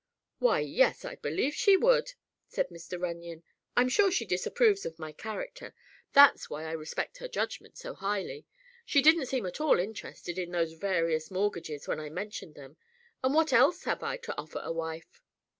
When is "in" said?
10.39-10.53